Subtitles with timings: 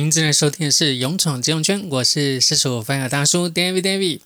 [0.00, 4.20] 您正在收听的是《勇闯金融圈》，我是射手翻译大叔 David David。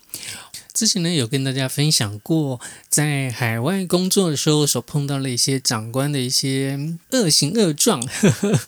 [0.73, 6.79] 之前呢，有跟大家分享过，在海外工作的时候所碰到的一些长官的一些
[7.11, 8.01] 恶行恶状。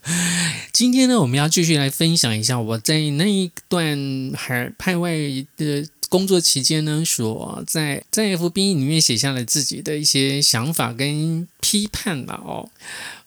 [0.75, 5.13] 今天呢，我们要继续来分享一下我在那一段海派外
[5.57, 12.69] 的工作期间呢，所在在 F B 里面写下了自己的一些想法跟批判了哦。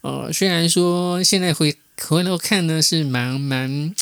[0.02, 1.78] 呃，虽然说现在会
[2.08, 3.94] 回头看呢，是蛮蛮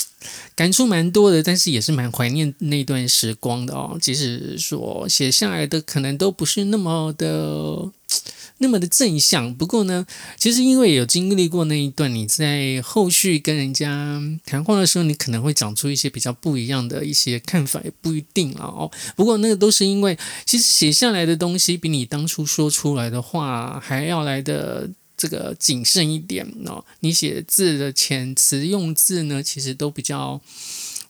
[0.56, 3.98] 感触蛮多的，但是也是蛮怀念那段时光的哦。
[4.00, 7.92] 即使说写下来的可能都不是那么的
[8.60, 18.90] 那么的正向，不过呢，其实因为有经历过那一段，你在后续跟人家谈话的时候，你可能会讲出一些比较不一样的一些看法，也不一定了哦。
[19.16, 24.90] 不过那个都是因为，其实写下来的东西比你当初说出来的话还要来的。
[25.18, 30.40] 这个谨慎一点哦，你写字的遣词用字呢，其实都比较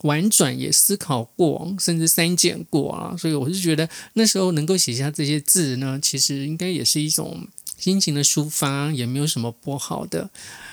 [0.04, 7.48] 婉转，也思考过，甚至删减过啊，所以我是觉得那时候能够写下这些字呢，其实应该也是一种。
[7.78, 10.30] 心情的抒发也没有什么不好的。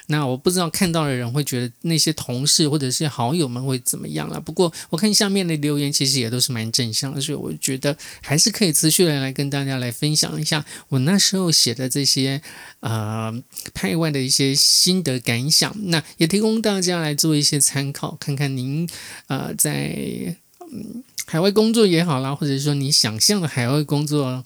[0.07, 4.39] 那我不知道看到的人会觉得那些同事或者是好友们会怎么样了。
[4.39, 12.43] 不过我看下面的留言其实也都是蛮正向的，所以我觉得还是可以持续的来跟大家来分享一下我那时候写的这些
[12.81, 13.33] 呃
[13.73, 15.75] 派外的一些心得感想。
[15.89, 18.87] 那也提供大家来做一些参考，看看您
[19.29, 20.37] 呃在
[20.71, 24.45] 嗯海外工作也好啦，或者说你想象的海外工作。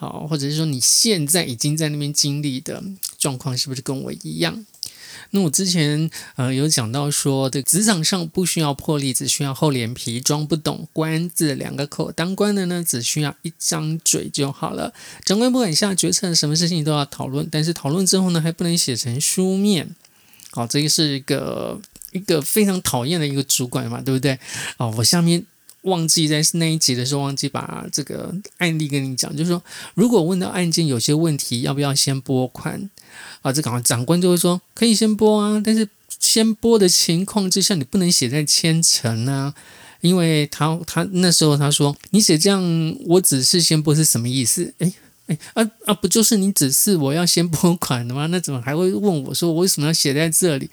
[0.00, 2.82] 好，或者是说你现在已经在那边经历的
[3.18, 4.64] 状况是不是跟我一样？
[5.32, 14.94] 那我之前呃有讲到说，这职场上不需要魄力，只需要厚脸皮，装不懂官字两个口，当官的呢只需要一张嘴就好了。
[15.26, 19.94] 长官不管下决策，什么事情都要讨论，但是讨论之后呢，还不能写成书面。
[20.52, 21.78] 好，这个是一个
[22.12, 24.38] 一个非常讨厌的一个主管嘛，对不对？
[24.78, 25.44] 哦，我下面。
[25.82, 29.62] 忘记在那一集的时候，忘记把这个案例跟你讲，就是说，
[29.94, 32.90] 如果问到案件有些问题，要不要先拨款
[33.40, 33.50] 啊？
[33.50, 39.54] 这个长官就会说可以先拨啊，但是先拨的情况之下，你不能写在签呈啊，
[40.02, 42.62] 因为他他那时候他说你写这样，
[43.06, 44.74] 我只是先拨是什么意思？
[44.78, 44.92] 诶
[45.28, 48.26] 诶啊啊，不就是你指示我要先拨款的吗？
[48.26, 50.68] 那怎么还会问我说我为什么要写在这里？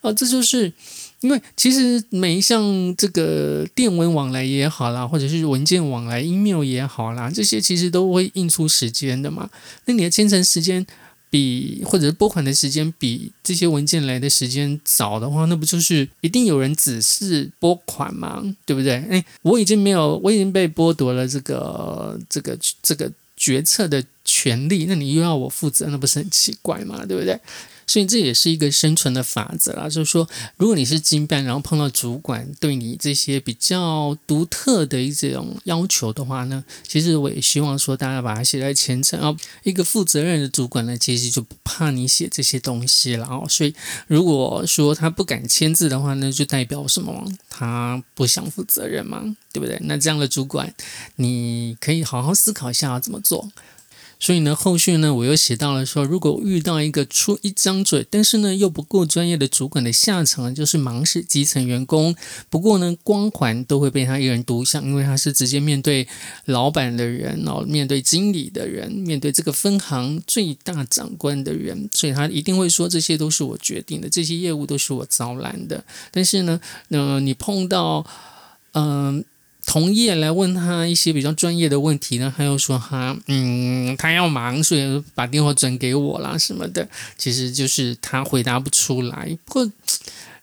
[0.00, 0.72] 啊，这就是。
[1.20, 2.62] 因为其实每一项
[2.96, 9.50] 这个电文往来也好啦，或者是文件往来、email 也好啦，这些其实都会印出时间的嘛。
[9.86, 10.86] 那你的签成时间
[11.30, 18.42] 比或者是拨款的时间比这些文件来的时间早的话，那不就是一定有人指示拨款吗？
[18.64, 19.04] 对不对？
[19.10, 27.04] 诶，我已经没有，我已经被剥夺了这个这个这个决策的权利，那你又要我负责，那不是很奇怪吗？
[27.04, 27.38] 对不对？
[27.88, 39.34] 所以这也是一个生存的法则啦，就是说，如果你是经办，然后碰到主管对你这些比较独特的一种要求的话呢，其实我也希望说大家把它写在前程啊。
[39.64, 43.46] 一个负责任的主管呢，其实就不怕你写这些东西了哦。
[43.48, 43.74] 所以
[44.06, 47.26] 如果说他不敢签字的话呢，就代表什么？
[47.48, 49.22] 他不想负责任嘛，
[49.52, 49.78] 对不对？
[49.82, 50.72] 那这样的主管，
[51.16, 53.50] 你可以好好思考一下要怎么做。
[54.20, 62.16] 所以呢，后续呢，我又写到了说，如果遇到一个出一张嘴，但是呢又不够专业的主管的下场，就是忙死基层员工。
[62.50, 66.08] 不过呢，光环都会被他一人独享，因为他是直接面对
[66.46, 75.84] 老板的人哦，面对经理的人，面对这个分行最大长官的人，所以他一定会说这些都是我决定的，这些业务都是我招揽的。
[76.10, 78.04] 但是呢，呃，你碰到，
[78.72, 79.24] 嗯。
[79.68, 89.36] 同业来问他一些比较专业的问题呢，他又说他嗯，他要忙，所以把电话转给我啦什么的，其实就是他回答不出来。
[89.44, 89.72] 不过。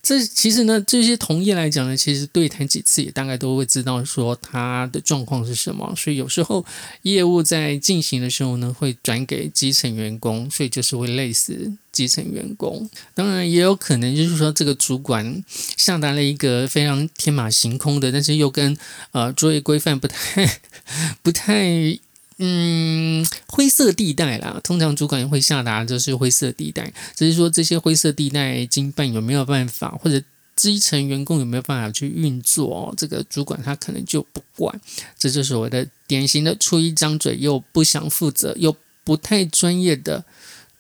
[0.08, 6.63] 这其实呢，这些同业来讲呢，其实对谈几次也大概都会知道说他的状况是什么，所以有时候
[7.02, 12.88] 业务在进行的时候呢，会转给基层员工，所以就是会累死基层员工。
[13.15, 15.44] 当然也有可能就是说这个主管
[15.77, 18.77] 下达了一个非常天马行空的，但是又跟
[19.13, 20.59] 呃作业规范不太
[21.24, 21.97] 不太。
[22.38, 30.21] 嗯，灰色地带啦，通常主管会下达就是灰色地带，只是说这些灰色地带经办有没有办法，或者
[30.53, 34.81] 基层员工有没有办法去运作，这个主管他可能就不管，
[35.18, 38.75] 这就是我的典型的出一张嘴又不想负责又
[39.06, 40.25] 不太专业的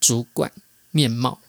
[0.01, 0.51] 主管
[0.95, 1.41] 面貌。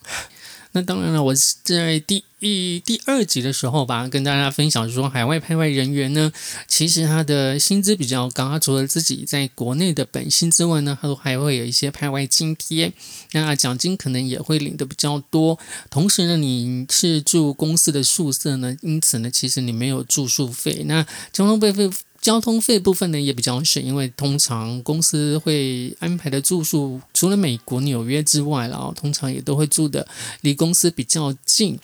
[0.73, 1.33] 那当然了，我
[1.63, 6.31] 在第一第二集的时候吧，跟大家分享说，海外派外人员呢，
[6.67, 12.91] 其实他的薪资比较高，除了自己在国内的本薪之外呢，他都还会有一些派外津贴，
[13.31, 15.57] 那奖金可能也会领的比较多。
[15.89, 21.01] 同时呢，你是住公司的宿舍呢，因此呢，其实你没有住宿费，那
[21.31, 21.89] 交通费费
[22.27, 30.05] 交通费部分呢也比较省，因为通常公司会安排的住宿，除了美国纽约之外然后通常也都会住的
[30.41, 31.79] 离公司比较近。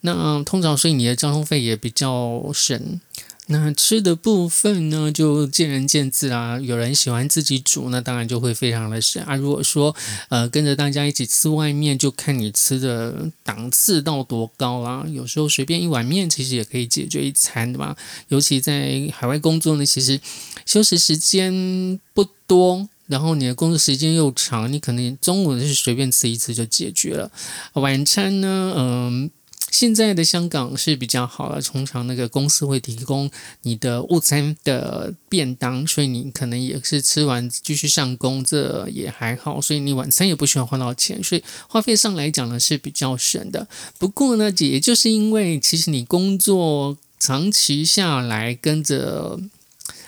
[0.00, 2.98] 那通常，所以你的交通费也比较省。
[3.48, 6.58] 那吃的部分呢，就见仁见智啦。
[6.58, 9.36] 有人喜欢自己煮，那当然就会非常的省啊。
[9.36, 9.94] 如果说
[10.30, 15.06] 呃跟着大家一起吃外面，就看你吃的档次到多高啦。
[15.08, 17.94] 有时候随便一碗面，其实也可以解决一餐的嘛。
[18.26, 20.20] 尤其在海外工作呢，其实
[20.64, 27.30] 休息时间不多，然后你的工作时间又长，你可能中午是随便吃一次就解决了。
[27.74, 29.30] 晚餐呢，嗯。
[29.78, 33.30] 现在的香港是比较好了，通常那个公司会提供
[33.60, 43.68] 你的午餐的便当，所以你可能也是吃完继续上工，这也还好，所以你晚餐也不需要花到钱，所以花费上来讲呢是比较省的。
[43.98, 49.38] 不过呢，也就是因为其实你工作长期下来跟着。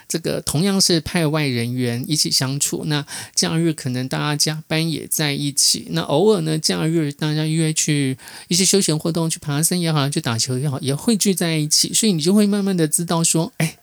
[0.09, 8.17] 这个同样是派外人员一起相处，那假日可能大家加班也在一起，那偶尔呢，假日大家约去
[8.49, 13.79] 一些休闲活动，去爬山也好，去打球也好，也会聚在一起，所以你就会慢慢的知道说，哎，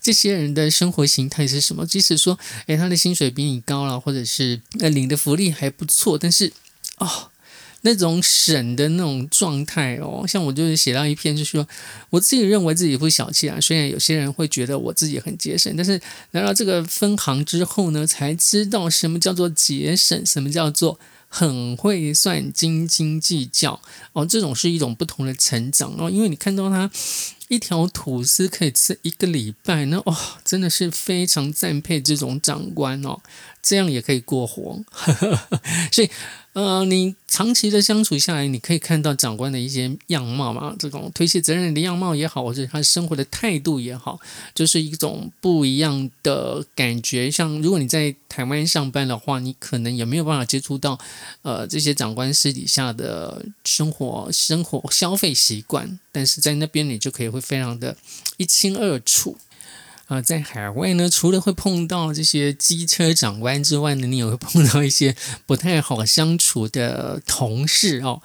[0.00, 1.84] 这些人的生活形态是什么。
[1.84, 6.52] 即使说，哎，他的薪水比你高了，或者是呃领的福利还不错，但是
[6.98, 7.30] 哦。
[7.82, 11.66] 那种省的那种状态哦，像我就是写到一篇，就是说
[12.10, 13.60] 我自己认为自己不小气啊。
[13.60, 16.00] 虽然有些人会觉得我自己很节省，但是
[16.32, 23.80] 来到这个分行之后呢，才知道什么叫做节省，什么叫做很会算、斤斤计较
[24.12, 24.26] 哦。
[24.26, 26.90] 这种是一种不同的成长哦，因为你看到他
[27.48, 33.18] 一条吐司可以吃一个礼拜，那哦，真的是非常赞佩这种长官哦，
[33.62, 34.82] 这样也可以过活，
[35.92, 36.10] 所以。
[36.56, 44.18] 呃，你长期的相处下来，你可以看到长官的一些样貌嘛，这种推卸责任的样貌也好，或者他生活的态度也好，
[44.54, 47.30] 就是一种不一样的感觉。
[47.30, 50.98] 像如果你在台湾上班的话，你可能也没有办法接触到
[51.42, 57.96] 呃这些长官私底下的生活、生活消费习惯，但是在那边你就可以会非常的
[58.36, 59.38] 一清二楚。
[60.06, 65.16] 啊，在海外呢，除了会碰到这些机车长官之外呢，你也会碰到一些
[65.46, 68.22] 不太好相处的同事哦。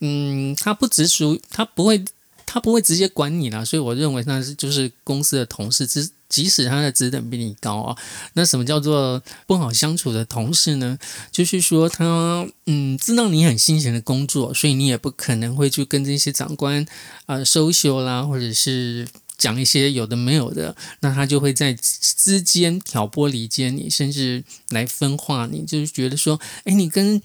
[0.00, 2.02] 嗯，他不只属，他不会，
[2.50, 7.96] 他不会直接管你啦，所以我认为那是就是公司的同事，即即使他的职等比你高啊。
[8.32, 10.98] 那什么叫做不好相处的同事呢？
[11.30, 16.86] 就是说他嗯，知道你很辛勤的工作，所以你也不可能会去跟这些长官
[17.26, 19.06] 啊收修啦，或者是。
[19.38, 27.22] 讲一些有的没有的，那他就会在之间挑拨离间你，甚至来分化你，就是觉得说，哎，你跟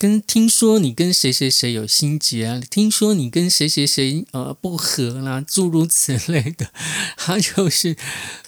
[0.00, 6.72] 跟听说你跟谁谁谁有心结啊，听说你跟谁谁谁呃不和啦，诸如此类的，
[7.18, 7.94] 他就是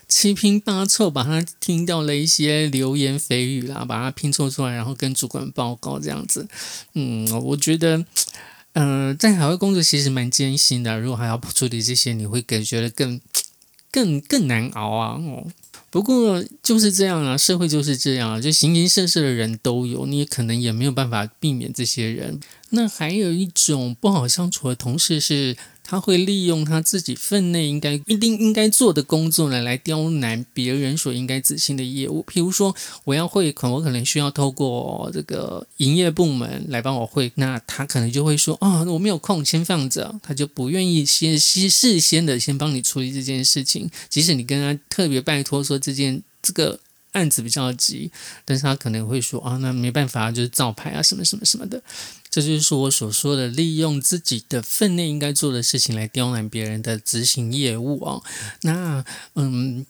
[0.09, 6.49] 七拼八凑把他听到了一些流言蜚语啦，把它拼凑出来，然后跟主管报告这样子。
[6.95, 8.07] 嗯，我觉得。
[8.75, 13.21] 嗯，在海外工作其实蛮艰辛的，如果还要处理这些，你会感觉得更、
[13.91, 15.21] 更、更难熬啊！
[15.21, 15.47] 哦，
[15.93, 22.41] 不过就是这样啊，社会就是这样啊，就形形色色的人都有，你可能也没有办法避免这些人。
[22.71, 25.57] 那还有一种不好相处的同事是。
[25.85, 32.25] 他会利用他自己分内应该一定应该做的工作呢，来刁难别人所应该执行的业务。
[32.29, 32.75] 譬如说，
[33.05, 46.79] 我要汇款，我可能需要透过这个营业部门来帮我汇，那他可能就会说：“啊，我没有空，先放着。”他就不愿意先先事先的先帮你处理这件事情，即使你跟他特别拜托说这件这个。
[47.13, 48.11] 案子比较急，
[48.43, 51.79] 但是他可能会说啊，那没办法，就是照拍啊，什么什么什么的，
[52.33, 58.23] 这就是我所说的利用自己的分内应该做的事情来刁难别人的执行业务啊。
[58.63, 59.85] 那嗯，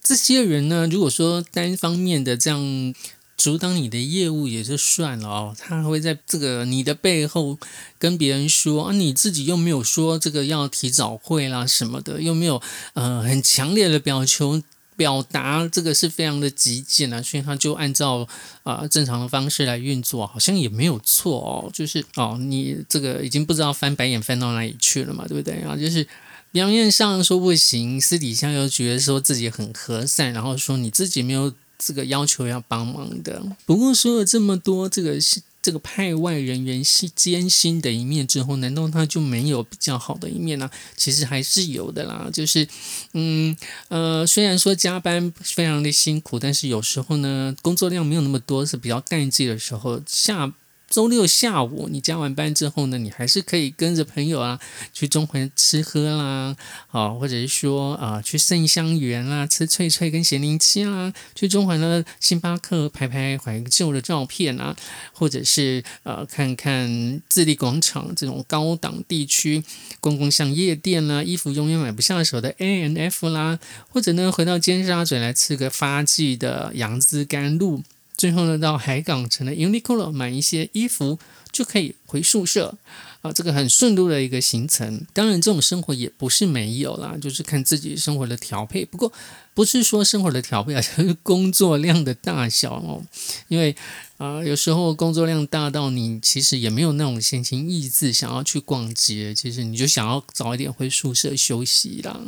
[0.00, 2.94] 这些人呢，如果说单方面的这样
[3.36, 7.58] 阻挡你的业务也就算了哦，他会在这个你的背后
[7.98, 12.62] 跟别人说啊，你自己又没有说这个要提早会啦什么的，又没有
[12.94, 14.62] 呃很强烈的表求。
[14.98, 18.26] 表达这个是非常的极简啊，所以他就按照
[18.64, 21.70] 啊正常的方式来运作，好像也没有错哦。
[21.72, 25.76] 就是哦，你这个已经不知道翻白眼翻到哪里去了嘛，对不对啊？
[25.76, 26.04] 就是
[26.50, 33.40] 表面上说不行，私底下又觉得说自己很和善，然后说你自己没有这个要求要帮忙的。
[33.64, 40.70] 不过说了这么多，这个是这个派外人员是艰辛的一面之后，难道他就没有比较好的一面呢？
[40.96, 42.30] 其实还是有的啦。
[42.32, 42.66] 就是，
[43.12, 43.54] 嗯
[43.88, 50.54] 呃，虽然说加班非常的辛苦，但是有时候呢，工作量没有那么多，是比较淡季的时候下。
[50.88, 54.58] 周六下午，你加完班之后呢，你还是可以跟着朋友啊
[54.92, 56.56] 去中环吃喝啦，
[56.90, 64.74] 啊，或者是说啊去圣香园啦吃脆脆跟咸宁七啦，去中环的星巴克拍拍怀旧的照片啊，
[65.12, 69.62] 或者是呃看看自立广场这种高档地区
[70.00, 73.58] 公共像夜店啦，衣服永远买不下手的 A N F 啦，
[73.90, 77.82] 或者呢回到尖沙咀来吃个发迹的杨枝甘露。
[78.18, 81.18] 最后呢，到海港城的 Uniqlo 买一些衣服，
[81.52, 82.76] 就可以回宿舍
[83.22, 85.06] 啊，这个很顺路的一个行程。
[85.12, 88.84] 当然，这种生活也不是没有啦，就是看自己生活的调配。
[88.84, 89.12] 不过，
[89.54, 93.02] 不是说生活的调配啊，就是工作量的大小哦。
[93.46, 93.76] 因为
[94.16, 102.20] 啊，有时候工作量大到你其实也没有那种闲情逸致想要去逛街，其实你就想要早一点回宿舍休息啦。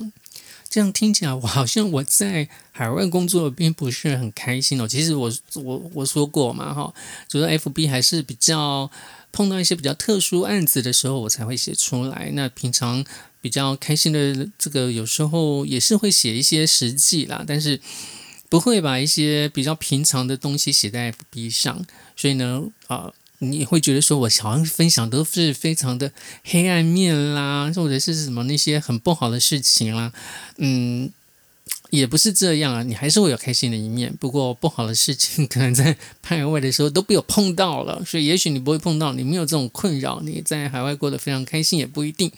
[0.70, 4.86] 这样听起来，我好像我在海外工作并不是很开心哦。
[4.86, 6.94] 其实我我我说过嘛，哈，
[7.28, 8.88] 主要 FB 还是比较
[9.32, 12.30] 碰到一些比较特殊案子的时候，我才会写出来。
[12.34, 13.04] 那平常
[13.40, 17.80] 比较开心的这个，有时候也是会写一些实际啦，但是
[18.48, 21.84] 不会把一些比较平常的东西写在 FB 上。
[22.14, 23.12] 所以呢，啊。
[23.42, 26.12] 你会觉得说，我好像分享都是非常的
[26.44, 30.12] 黑暗面啦，或者是什么那些很不好的事情啦，
[30.58, 31.10] 嗯，
[31.88, 34.14] 也不是这样啊，你还是会有开心的一面。
[34.20, 42.30] 不过不好的事情 可能在派外的时候都被我碰到了，所以也许你不会碰到，你没有这种困扰，你在海外过得非常开心也不一定。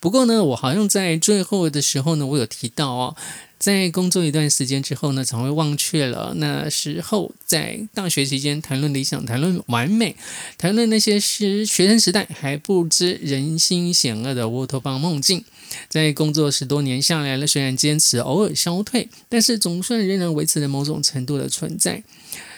[0.00, 3.16] 不过呢，我好像在最后的时候呢，我有提到哦。
[3.62, 10.16] 在工作一段时间之后呢，常会忘却了那时候在大学期间谈论理想、谈论完美、
[10.58, 15.44] 谈论那些是学生时代还不知人心险恶的乌托邦梦境。
[15.88, 22.02] 在工作十多年下来了，虽然坚持偶尔消退，但是总算仍然维持着某种程度的存在。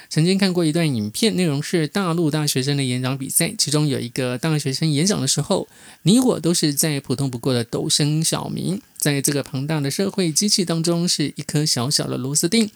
[0.08, 5.68] 曾经看过一段影片，内容是大陆大学生的演讲比赛，其中有一个大学生演讲的时候，
[6.02, 12.70] 你我都是再普通不过的斗生小民，在这个庞大的社会机器当中，是一颗小小的螺丝钉。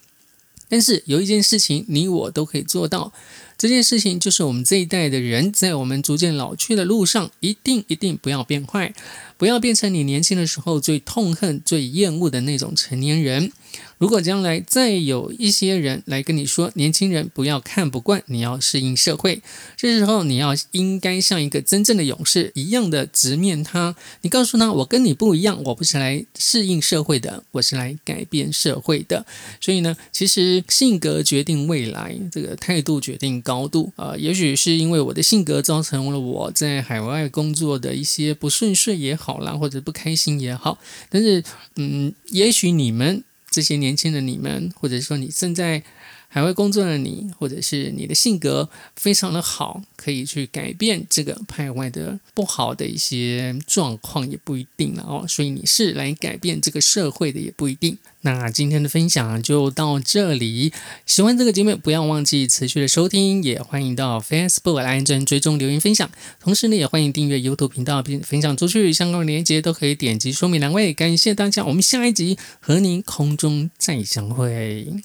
[0.68, 3.12] 但是有一件事情，你我都可以做到。
[3.58, 8.94] 这件事情就是我们这一代的人，在我们逐渐老去的路上，一定一定不要变坏，
[9.36, 13.50] 不要变成你年轻的时候最痛恨、最厌恶的那种成年人。
[13.98, 19.42] 如果将来再有一些人来跟你说，年轻人不要看不惯，你要适应社会，
[19.76, 23.96] 这时候你要应该像一个真正的勇士一样的直面他。
[24.22, 29.26] 你告诉他，我跟你不一样，我不是来适应社会的，我是来改变社会的。
[29.60, 33.42] 所以呢，其实性格决定未来，这个态度决定。
[33.48, 40.76] 高度啊，也许是因为我的性格造成了我在海外工作的一些不顺遂也好啦，或者不开心也好。
[41.08, 41.42] 但是，
[41.76, 45.82] 嗯，也许你们这些年轻的你们，或者说你正在
[46.30, 55.24] 海外工作的你，或者是你的性格非常的好，可以去改变这个派外的不好的一些状况，也不一定了哦。
[55.26, 57.96] 所以你是来改变这个社会的，也不一定。
[58.22, 60.72] 那今天的分享就到这里。
[61.06, 66.10] 喜欢这个节目，不要忘记持续的收听，也欢迎到 Facebook 来按赞、追踪、留言、分享。
[66.38, 70.92] 同时呢，也欢迎订阅 YouTube 频道并分享出去，相关链接都可以点击说明栏位。
[70.92, 75.00] 感谢大家，我们下一集和您空中再相会。